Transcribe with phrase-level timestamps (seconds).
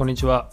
[0.00, 0.48] こんにちは。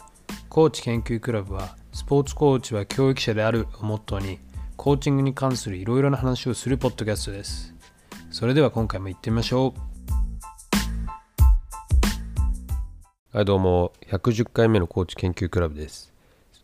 [0.49, 4.39] コーチ研究クラブはスポーツコーチは教育者であるをモットーに
[4.75, 7.73] コーチングに関するいろいろな話をするポッドキャストです。
[8.29, 9.73] それでは今回も行ってみましょ
[13.33, 13.37] う。
[13.37, 13.93] はいどうも。
[14.09, 16.11] 110回目のコーチ研究クラブです、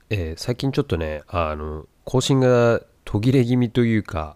[0.09, 4.35] えー最近ちょっとねあの更新が途切れ気味というか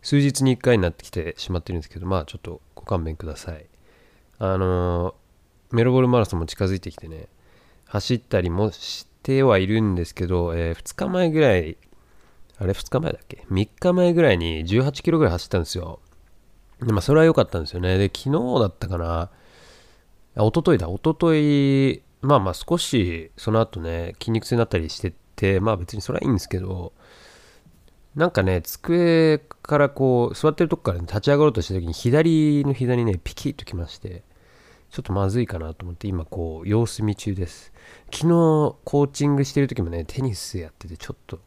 [0.00, 3.66] 数日に1回になってきてしまってるんですけどまあちょっとご勘弁ください。
[4.38, 5.14] あの
[5.70, 7.28] メロボルマラソンも近づいてきてね
[7.94, 11.76] 走ったりもしてはいるんですけど、え2日前ぐらい
[12.58, 16.00] あれ2日前だっけ？3日前ぐらいに18キロぐらい走ったんですよ。
[16.80, 17.96] でまあそれは良かったんですよね。
[17.98, 19.30] で昨日だったかな。
[20.36, 26.92] あ一昨日だ、一昨日まあまあ少しその後ね、筋肉痛になったりしてて、まあ別にそれはいいんですけど、
[28.16, 34.22] なんかね、机からこう、座ってるとこから、ね、立ち上がろうとした時に、左の膝にね、ピキッときまして、
[34.94, 37.72] ちょっとまずいかなと思って、今こう、様子見中です。
[38.12, 41.40] 昨日、コーチングしてる時もね、テニスやってて、ちょっと、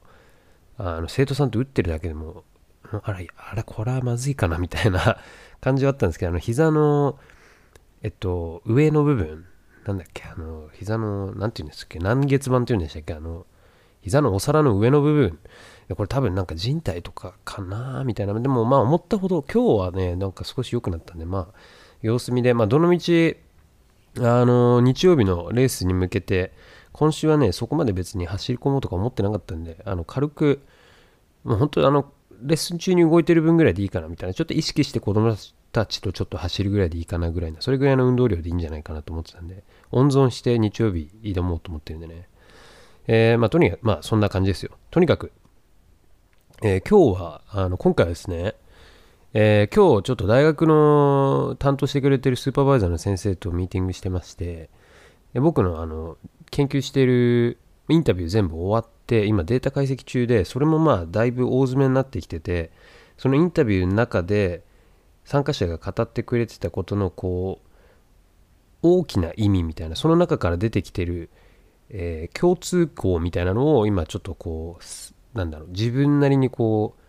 [0.77, 2.43] あの、生徒さんと打ってるだけでも、
[2.91, 5.17] あら、あれ、これはまずいかな、みたいな
[5.61, 7.17] 感じはあったんですけど、あの、膝の、
[8.01, 9.45] えっと、上の部分、
[9.85, 13.45] なんだっけ、あの、膝の、なんて言うんですっけ、何月板って言うんでしたっけ、あの、
[14.01, 15.39] 膝のお皿の上の部分、
[15.95, 18.37] これ多分なんか人体とかかなみたいな。
[18.37, 21.59] でもまあ思ったほど、今日はね、なんか少し良くなったんで、まあ、
[22.01, 23.35] 様子見で、まあ、どの道、
[24.19, 26.53] あの、日曜日のレースに向けて、
[26.91, 30.61] 今週はね、そこまで別に走り込もうとか思ってなかったんで、あの、軽く、
[31.43, 35.35] もう本当あの、レッスン中に動いてる分ぐらいでいいかなみたいな、ちょっと意識して子供
[35.71, 42.27] たちとちょっと走るぐらいでいいかなぐらいな、それぐらいの運動量でいいんじゃないかなと思ってたんで、温存して日曜日挑もうと思ってるんでね。
[43.07, 44.71] えーまあ、とにかく、まあ、そんな感じですよ。
[44.91, 45.31] とにかく、
[46.61, 48.55] えー今日は、あの、今回はですね、
[49.39, 54.71] えー今日ちょっと大学の担当してくれてるスーパーバイザーの先生とミーティングしてまして、
[55.33, 56.17] で僕のあの
[56.49, 62.71] 研究しているインタビュー全部終わって今データ解析中でそれもまあだいぶ大詰めになってきてて
[63.15, 64.63] そのインタビューの中で
[65.23, 67.67] 参加者が語ってくれてたことのこう
[68.81, 71.29] 大きな意味みたいなその中から出てきてる、
[71.91, 74.79] えー共通項みたいなのを今ちょっとこ
[75.35, 77.06] うなんだろう自分なりにこう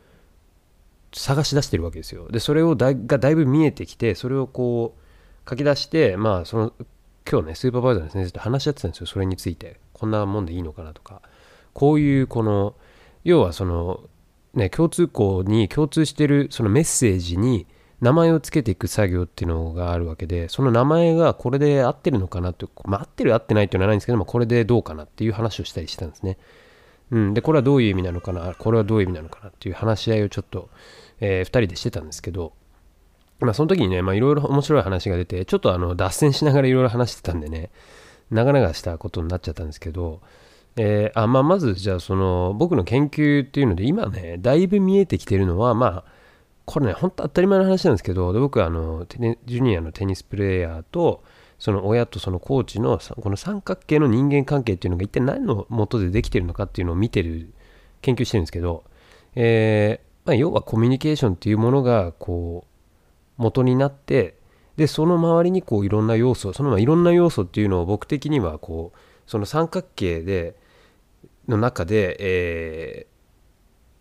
[1.12, 2.28] 探し出してるわけですよ。
[2.28, 6.72] でそれをだがだいぶ見えてきてそれをこう書き出してまあその
[7.30, 9.06] 今日ねスーパーバイザーの先生と話し合ってたんですよ。
[9.06, 9.80] それについて。
[9.92, 11.22] こんなもんでいいのかなとか。
[11.74, 12.74] こういうこの
[13.24, 14.00] 要はその
[14.54, 17.66] ね共通項に共通してるそのメッセージに
[18.00, 26.38] 名前をつけていく作業っていうのがあるわけでその名前がこれで合ってるのかなって、まあ、合ってる合ってないっていうのはないんですけどもこれでどうかなっていう話をしたりしたんですね。
[27.10, 28.54] うん、でこれはどういう意味なのかな？
[28.54, 30.68] これはどういう意味なのかなっていう話し合いをちょっと、
[31.20, 32.52] え2人でしてたんですけど、
[33.40, 37.70] まあ、その時にねまあいろいろ面白い話が出てちょっとあの脱線しながらいろいろ話してたんでね
[38.30, 40.20] 長々したことになっちゃったんですけど、
[40.76, 46.04] えーあまあ、まずじゃあその僕の研究っていうので今ねだいぶ見えてきてるのはまあ
[46.64, 51.22] これね本当当たり前の話なんですけどで僕はあのテニジュニアのテニスプレーヤーと
[51.58, 57.52] その親とそのコーチのこの三角形の人間関係っていうのが一体何の元でできてるのかっていうのを見てる
[58.00, 58.84] 研究してるんですけど、
[59.34, 62.64] えーまあ、要はコミュニケーションっていうものがこ
[63.38, 64.36] う元になって
[64.76, 70.54] でその周りにこういろんな要素そのまあいろんな要素っていうのを僕的にはこうその三角形で
[71.48, 73.18] の中で、えー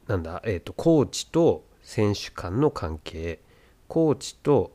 [0.08, 3.40] なんだ、えー、とコーチと選手間の関係
[3.88, 4.72] コーチと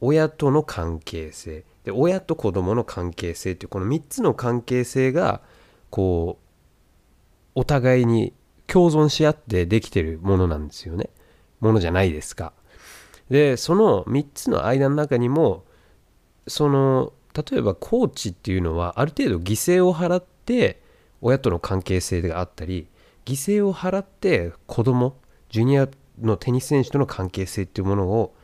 [0.00, 5.40] 親との関係性で親と子供の関係性っていうこの3つの関係性が
[5.88, 8.34] こうお互いに
[8.66, 11.08] 共存し合ってできてるものなんですよね。
[11.60, 12.52] ものじゃないですか。
[13.30, 15.64] でその3つの間の中にも
[16.46, 20.82] その例えばコーチっていうのはある程度犠牲を払って
[21.22, 22.86] 親との関係性があったり
[23.24, 25.16] 犠牲を払って子供
[25.48, 25.88] ジュニア
[26.20, 28.34] のテニス選手との関係性っていうものを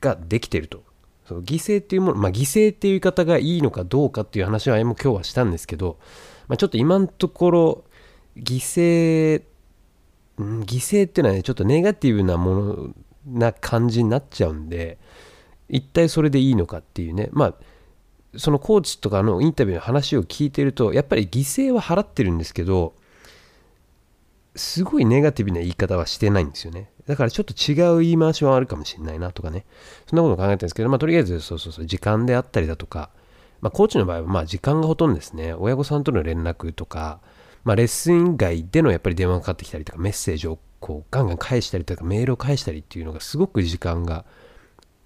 [0.00, 0.85] ができてると。
[1.26, 5.98] そう犠牲っていうものまあ犠牲っていう言い方がいいのかどうかっていう話はも今日はしたんですけど、
[6.48, 7.84] まあ、ちょっと今のところ
[8.36, 9.42] 犠牲
[10.38, 12.94] 犠牲っていうのはねちょっとネガティブなもの
[13.26, 14.98] な感じになっちゃうんで
[15.68, 17.28] 一体それでいいのかっていうね。
[17.32, 17.54] まあ
[18.38, 22.94] そのコーチとかのインタビューの話を聞いてるとやっぱり犠牲は払ってるんですけど
[24.54, 26.90] すごいネガティブな言い方はしてないんですよね。
[27.06, 29.64] だからちょっと違う言い回しはあるかもしれないなとかね。
[30.08, 33.10] そんなこと考えてるんですけどまあとりあえずそうそうそう時間であったりだとか。
[33.60, 35.54] まあコーチの場合はまあ時間がほとんどですね。
[35.54, 37.20] 親御さんとの連絡とか。
[37.64, 44.24] まあレッスン以外でのやっぱり電話がかかってきたりとかメッセージをこうガンガン返したりとかメールを返したりっていうのがすごく時間が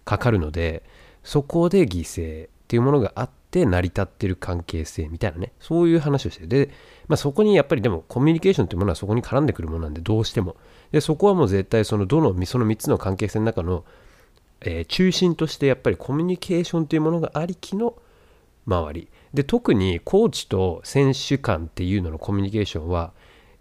[0.05, 0.82] かかるので
[1.23, 5.52] そこで犠牲っていうものがあっって成り立ってる関係性みたいなね。
[5.58, 6.70] そういう話をしてで、
[7.08, 10.56] まあ、そこにやっぱりでもコミュニケーションというものはそこに絡んでくるものなんでどうしても。
[10.93, 13.85] でそこはもう絶対そのどのその3つの関係性の中の、
[14.61, 17.97] えー、中心としてやっぱりコミュニケーションというものがありきの
[18.67, 19.08] 周り。
[19.35, 23.12] で特にコーチと選手間っていうののコミュニケーションは、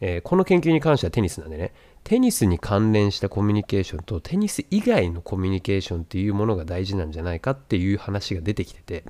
[0.01, 1.73] えー、この研究に関してはテニスなんでね。
[2.03, 9.03] テニスに関連したコミュニケーションとテニス以外のコミュニケーションっていうものが大事なんじゃないかっていう話が出てきてて。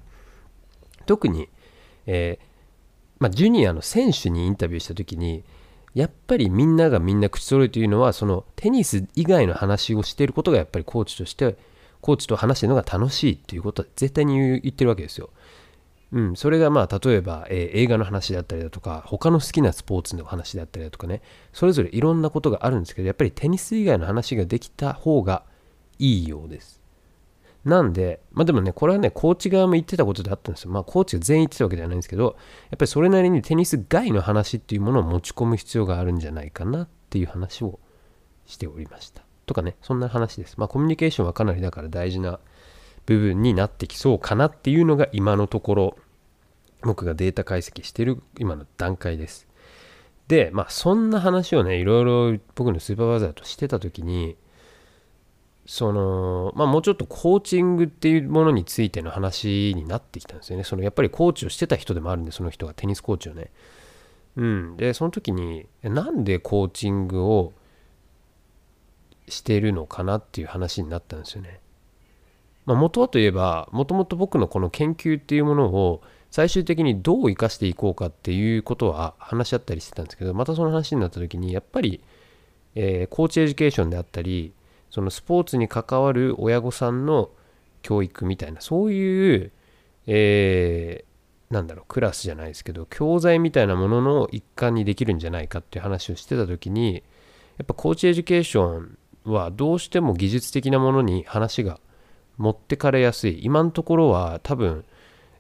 [1.10, 1.50] 特に、
[2.06, 2.46] えー、
[3.18, 5.44] まあ、ジュニアの選手にインタビューした時に
[5.96, 11.58] やっぱりみんながみんな口揃えというのはそのテニス以外の話をしていることがやっぱりコーチとして
[12.00, 15.32] コーチと話してるのが楽しいっていうことは絶対に言ってるわけですよ。
[16.12, 21.24] うん、それがまあ例えば、えー、映画の話だったりだとか他の好きなスポーツの話だったりだとかね
[21.54, 25.44] それぞれいろんなことがあるんですけどやっぱりテニス以外の話ができた方が
[25.98, 26.79] いいようです
[27.66, 30.72] なんで、まあでもね、これはね、コーチ側も言ってたことであったんですよ。
[30.72, 32.38] まあ、コーチが全員言ってたわけではないんですけど、
[32.70, 37.80] やっぱりそれなりにテニス外の話っていうものを持ち込む必要があるんじゃないかなっていう話を
[38.46, 39.24] しておりました。
[39.46, 40.56] とかね、そんな話です。
[40.58, 42.40] まあ、コミュニケーションはかなりだから大事な
[43.06, 45.98] 部分になってきそうかなっていうのが今のところ、
[46.82, 49.48] 僕がデータ解析してる今の段階です。
[50.30, 54.38] で、まあ、そんな話をね、いろいろ僕のスーパーバイザーとしてた時に、
[55.72, 60.64] そのまあ、もうちょっとコーチングっていうものについての話になってきたんですよね。
[60.64, 63.52] そのやっぱりコーチをしてた人でもあるんで、その人がテニスコーチをね。
[64.36, 67.54] うん、で、その時に、なんでコーチングを
[69.28, 71.60] してるのかなっていう話になったんですよね。
[72.66, 76.02] まあ、元はといえば、もともと僕のこの研究っていうものを
[76.32, 82.02] 最終的にどう生かしていこうかっていうことは話し合ったりしてたんですけど、またその話になった時に、やっぱり、
[82.74, 84.52] えー、コーチエデュケーションであったり、
[84.90, 87.30] そのスポーツに関わる親御さんの
[87.82, 89.52] 教育みたいなそういう、
[90.08, 97.04] えー、なんだろうクラスじゃないですけど教材みたいなものの一環にできるんじゃないかっていう話をしてた時に
[97.58, 101.80] やっぱ coach education はどうしても技術的なものに話が
[102.38, 103.40] 持ってかれやすい。
[103.44, 104.86] 今のところは多分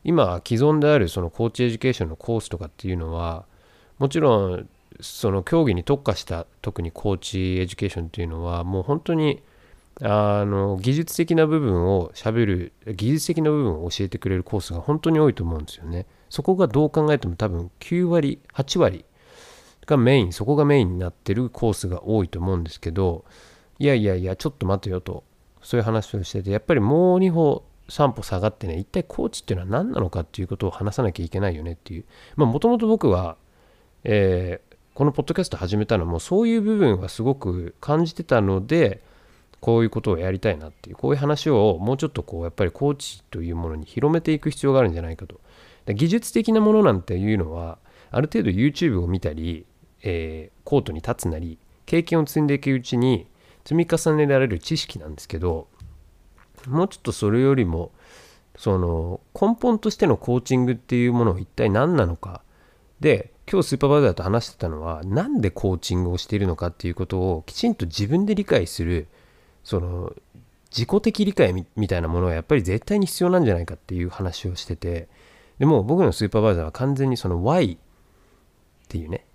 [0.03, 3.45] 今既存であるその coach education のコースとかっていうのは
[3.97, 4.69] もちろん
[5.01, 9.41] その競技に特化した特に coach education っていうのはもう本当に
[10.01, 16.05] あの技術的な部分をしゃべる技術的な部分を教えてくれるコースが本当に多いと思うんですよね。
[16.29, 19.05] そこがどう考えても多分9割8割
[19.85, 23.25] がメインそこがメインになってるコースが多いと思うんですけど
[23.79, 25.23] いやいやいやちょっと待てよと
[25.61, 32.05] そういう話をしててやっぱりもう2歩3歩下がってね一体コーチっていうのは何なのかっていうことを話さなきゃいけないよねっていう
[32.35, 33.35] まあもともと僕は、
[34.03, 34.68] えー、
[34.99, 39.01] このポッドキャスト始めたのもそういう部分はすごく感じてたので
[39.61, 45.39] こういうことをやりたいなっていうこういう話をもうちょっとこうやっぱりコーチというものに広めていく必要があるんじゃないかと。
[45.87, 47.77] 技術的なものなんていうのは
[48.11, 49.65] ある程度 YouTube を見たり、
[50.03, 53.27] えー、コートに立つなり経験を積んでいくうちに
[53.63, 55.69] 積み重ねられる知識なんですけど
[56.67, 57.93] もうちょっとそれよりも
[58.57, 62.41] その根本としてのコーチングっていうものを一体何なのか。
[62.99, 69.07] で今日スーパーバイザーと話してたのは何でコーチングをしているのかっていうことをきちんと自分で理解する
[69.63, 70.13] その
[70.69, 75.07] 自己的理解みたいなものはやっぱり絶対に必要なんじゃないかっていう話をしてて
[75.57, 77.77] でも僕のスーパーバイザーは完全にその Y っ
[78.87, 79.25] ていうね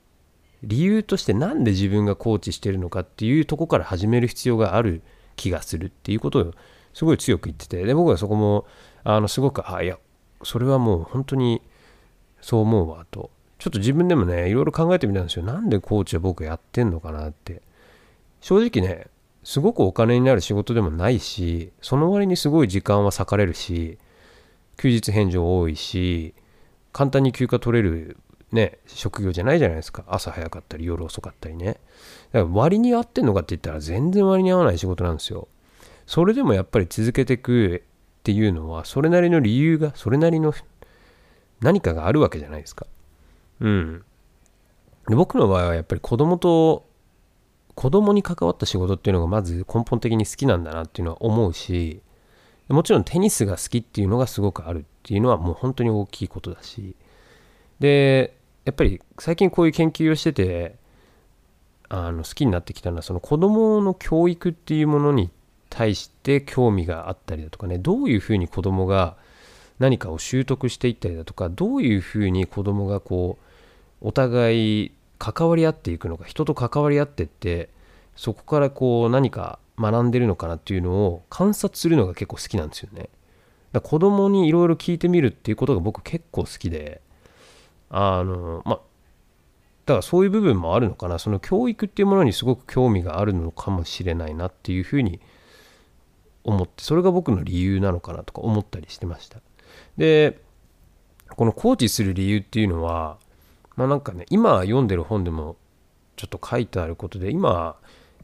[0.62, 5.02] 理由として何で自分がコーチしてるのかっていうとこから始める必要がある
[5.34, 6.52] 気がするっていうことを
[6.92, 8.64] すごい強く言っててで僕はそこも
[9.02, 9.98] あのすごくあいや
[10.44, 11.62] それはもう本当に
[12.40, 13.30] そう思うわと。
[13.64, 15.42] ちょっと自分でもね、いろいろ考えてみたんですよ。
[15.42, 17.62] なんでコーチは僕やってんのかなって。
[18.42, 19.06] 正直ね、
[19.42, 23.96] すごくお金になる仕事でもないし、その割にすごい時間は割かれるし、
[24.76, 26.34] 休日返上多いし、
[26.92, 28.18] 簡単に休暇取れる
[28.52, 30.04] ね、職業じゃないじゃないですか。
[30.08, 31.64] 朝早かったり夜遅かったりね。
[31.66, 31.78] だか
[32.40, 35.48] ら割に合ってんのかって言ったら全然割に合わない仕事なんですよ。
[36.06, 40.52] それでもやっぱり続けていくっていうのは、それなりの理由が、それなりの
[41.62, 42.86] 何かがあるわけじゃないですか。
[43.60, 44.04] うん。
[45.08, 46.86] 僕の場合はやっぱり子供と
[47.74, 52.00] 子供に関わった仕事っていうのがまず根本的に好きなんだなっていうのは思うし
[52.68, 56.96] もちろんテニスが好きっていうのがすごくあるっていうのはもう本当に大きいことだし
[57.80, 60.76] でやっぱり最近こういう研究をしてて
[61.88, 65.30] あの好きになってきたのはその子供の教育っていうものに
[65.68, 69.16] 対して興味があったりだとかねどういうふうに子供が
[69.78, 73.38] 何かを習得していったりだとかどういうふうに子どもがこ
[74.02, 77.70] うお互い関わり合っていくのか人と関わり合ってって
[78.16, 83.08] そこからこう何か学んでるのかなっていうのを観察するのが結構好きなんですよね。
[83.72, 87.00] だ子供にいろいろ聞いてみるっていうことが僕結構好きで
[87.90, 88.80] あのまあ
[89.86, 95.20] だからそういう部分もあるのかなその教育っていうものにすごく興味があるのかもしれないなっていうふうに
[96.44, 99.40] 思ってそれが僕の理由なのかなとか思ったりしてました
[99.96, 100.40] で
[101.28, 103.18] このコーチする理由っていうのは
[103.76, 105.56] まあなんかね今読んでる本でも
[106.16, 107.76] ちょっと書いてあることで今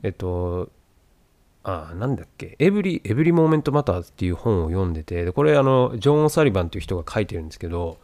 [0.02, 0.70] えっと
[1.62, 7.98] あなんだっけエブリ、エブリモーメントマターズっていう本を読んでて、でこれあの、ジョン・オサリバンっていう人が書いてるんですけど、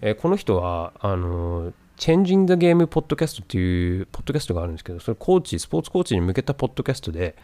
[0.00, 7.36] えー、この人は、あの、チェンジング・ゲーム・ポッドキャストっていうポッドキャストがあるんですけど、それコーチ、スポーツコーチに向けたポッドキャストで、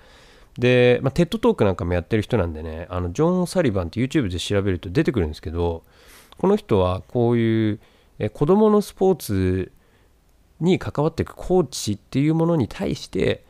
[0.59, 5.85] で、まあ、 TED Talk なんかもやってる人なんでね、あの、ジョン・サリバンって YouTube で調べると出てくるんですけど、
[6.37, 7.81] この人はこういう、
[8.19, 9.73] え子供のスポーツ
[10.61, 13.45] に関わっていくコーチっていうものに対して、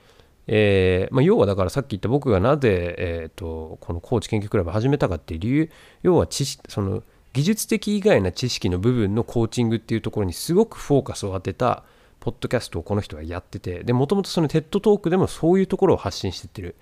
[0.47, 5.71] えーまあ、要はだからさっき言った僕がなぜ、えーと、このコーチ研究クラブ始めたかっていう理由
[6.03, 7.03] 要は知識その
[7.35, 11.85] 技術的以外な知識の部分のコーチングっていうところにすごくフォーカスを当てた
[12.21, 16.75] ポッドキャストをこの人はやっててでもともとそのテッドトークでもそういうところを発信してってる。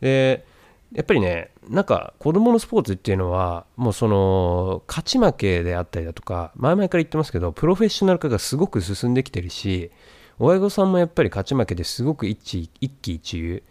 [0.00, 0.44] で
[0.92, 9.92] やっぱりねなんか子供のスポーツっていうのはもうその勝ち負けであったりだとか前々から言ってますけどプロフェッショナル化がすごく進んできてるし
[10.40, 13.62] 親御さんもやっぱり勝ち負けですごく一一喜一憂。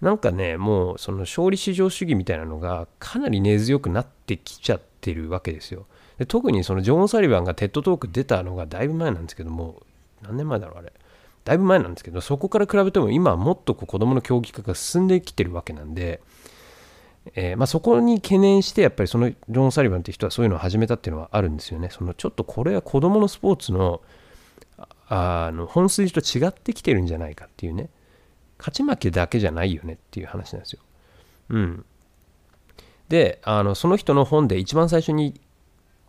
[0.00, 5.86] なんかねもうその勝利至上主義みたいなのがかなり根強くなってきちゃってるわけですよ。
[6.18, 9.82] で特にそのジョン・サリバンがテッドトーク出たのがだいぶ前なんですけども
[10.22, 10.92] 何年前だろうあれ。
[11.44, 16.20] だいぶ前なんですけどそこから比べても今はもっとこう子供の競技化が進んできてるわけなんで、
[17.34, 21.88] えー、まあ、そこに懸念してやっぱりそのジョン・サリバンって人はそういうのを始めたっていうのはあるんですよね。
[21.90, 24.02] そのちょっとこれは子供のスポーツの
[25.10, 27.88] あの本筋と違ってきてるんじゃないかっていうね。
[28.58, 30.80] 勝ち負けだけじゃないよねっていう話なんですよ。
[31.50, 31.84] うん、
[33.08, 35.40] であのその人の本で一番最初に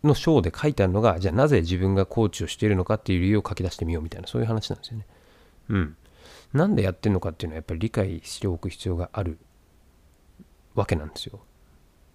[0.02, 5.06] の章で書いてあるのがじゃあなぜ自分がコーチをしているのかっていう理由を書き出してみようみたいなそういう話なんですよね。
[5.68, 5.96] うん。
[6.52, 9.38] なんでやってるのかっていうのはやっぱり理解しておく必要がある
[10.74, 11.40] わけなんですよ。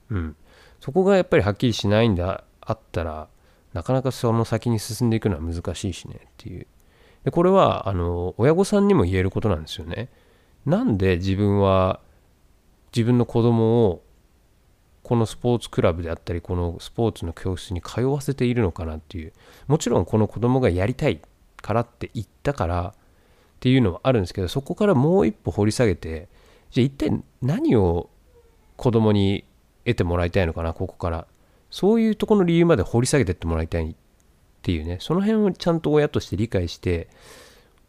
[0.09, 0.35] うん。
[0.79, 3.27] そこがやっぱりはっきりしないんであったら
[3.73, 6.67] なかなかその先に進んでいくのは難しいしねっていう
[7.25, 10.09] でこれはあの親御さんにも言えることなんですよね。
[10.65, 11.99] なんで自分は
[12.95, 14.04] 自分の子供を
[15.05, 19.33] このスポーツクラブであったりこのスポーツの教室に通わせているのかなっていう。
[19.67, 21.21] もちろんこの子供がやりたい
[21.61, 22.99] からって言ったからっ
[23.59, 26.27] ていうのはあるんですけどそこからもう一歩掘り下げて
[26.71, 28.09] じゃあ一体何を
[28.77, 29.45] 子供に
[29.85, 31.27] 得てもらいたいのかなここから。
[31.69, 33.95] そういうとこの理由まで掘り下げてってもらいたいっ
[34.63, 34.97] ていうね。
[35.01, 37.09] その辺をちゃんと親として理解して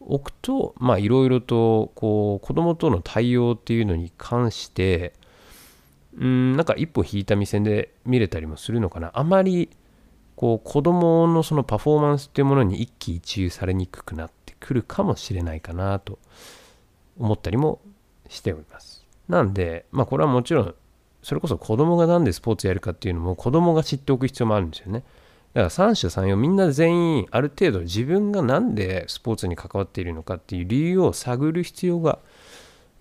[0.00, 5.14] おくとまあいろいろとこう子供との対応っていうのに関して
[6.18, 9.10] うんなんか一歩引いた目線で見れたりもするのかな。
[9.14, 9.68] あまり
[10.34, 16.18] こう子供のそのパフォーマンスっていうものに一喜一憂されにくくなってくるかもしれないかなと
[17.18, 17.80] 思ったりも
[18.28, 19.04] しております。
[19.28, 20.74] なんでまあこれはもちろん
[21.22, 25.02] それこそ子供が何でスポーツやるかっていうのも子供が知っておく必要もあるんですよね。
[25.52, 32.20] だから三者三様みんな全員ある程度自分が何でスポーツに関わっているのかっていう理由を探る必要がある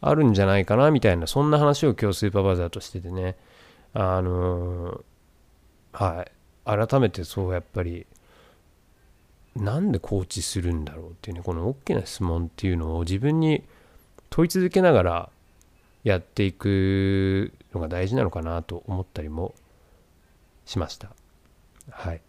[0.02, 3.36] あるんじゃないかなみたいなそんな話を今日スーパーバザーとしててね。
[3.94, 6.32] あのー、はい。
[6.66, 8.06] 改めてそうやっぱり
[9.56, 13.64] なんでコーチするんだろうっていうねこの大きな質問っていうのを自分に
[14.30, 15.30] 問い続けながら
[16.04, 19.56] やっていくのが大事なのかなと思ったりも
[20.66, 21.10] しました。
[21.90, 22.22] はい。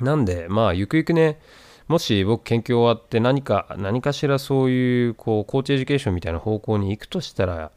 [0.00, 1.40] なんでまあゆくゆくね
[1.88, 7.72] もし僕研究終わって何か何かしらそういうこう coach education みたいな方向に行くとしたら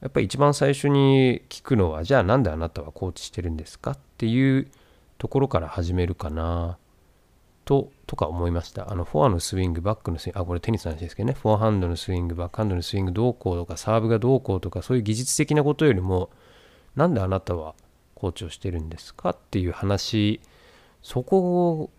[0.00, 4.68] やっぱり一番最初に聞くのはじゃあなんであなたはコーチしてるんですかっていう
[5.18, 6.78] ところから始めるかな
[7.64, 8.90] ととか思いました。
[8.90, 11.34] あのフォアのスイングバックのスイングあこれテニスの話ですけどね。
[11.34, 16.30] フォアハンドのスイングバックハンドのスイングどうこうとかサーブがどうこうとかそういう技術的なことよりも
[16.96, 17.74] なんであなたは
[18.14, 20.40] コーチをしてるんですかっていう話。
[21.02, 21.90] そこ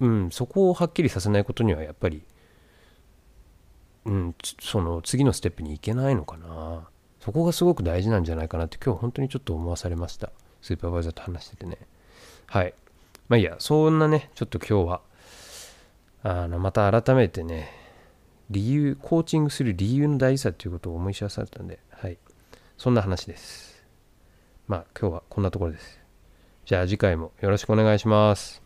[0.00, 2.22] うんそこをはっきりさせないことにはやっぱり
[4.06, 6.88] うんその次のステップに行けないのかな。
[7.20, 10.32] そこがすごく大事なんじゃないかなって今日本当にちょっと思わされました。
[10.62, 11.76] スーパーバイザーと話しててね。
[12.46, 12.74] はい。
[13.28, 13.56] まあいいや。
[13.58, 15.00] そんなねちょっと今日は
[16.22, 17.70] あのまた改めてね
[18.48, 22.16] 理由コーチングする理由の大事さっていうことを思い知らされたんではい。
[22.78, 23.84] そんな話です。
[24.66, 26.00] まあ今日はこんなところです。
[26.64, 28.58] じゃあ次回もよろしくお願いします。